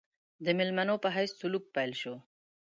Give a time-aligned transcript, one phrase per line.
[0.45, 2.15] د مېلمنو په حیث سلوک پیل شو.